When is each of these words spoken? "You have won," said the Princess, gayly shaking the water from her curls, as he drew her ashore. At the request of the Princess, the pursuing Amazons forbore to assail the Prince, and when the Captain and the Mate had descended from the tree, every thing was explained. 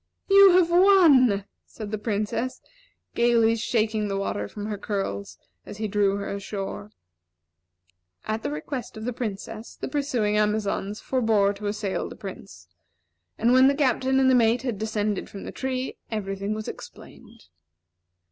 "You 0.27 0.53
have 0.57 0.71
won," 0.71 1.45
said 1.67 1.91
the 1.91 1.99
Princess, 1.99 2.59
gayly 3.13 3.55
shaking 3.55 4.07
the 4.07 4.17
water 4.17 4.47
from 4.47 4.65
her 4.65 4.79
curls, 4.79 5.37
as 5.63 5.77
he 5.77 5.87
drew 5.87 6.15
her 6.15 6.27
ashore. 6.33 6.91
At 8.25 8.41
the 8.41 8.49
request 8.49 8.97
of 8.97 9.05
the 9.05 9.13
Princess, 9.13 9.75
the 9.75 9.87
pursuing 9.87 10.35
Amazons 10.39 10.99
forbore 11.01 11.53
to 11.53 11.67
assail 11.67 12.09
the 12.09 12.15
Prince, 12.15 12.67
and 13.37 13.53
when 13.53 13.67
the 13.67 13.75
Captain 13.75 14.19
and 14.19 14.27
the 14.27 14.33
Mate 14.33 14.63
had 14.63 14.79
descended 14.79 15.29
from 15.29 15.43
the 15.43 15.51
tree, 15.51 15.97
every 16.09 16.35
thing 16.35 16.55
was 16.55 16.67
explained. 16.67 17.45